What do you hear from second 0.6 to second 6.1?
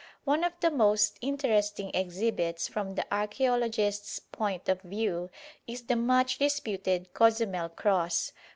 the most interesting exhibits from the archæologist's point of view is the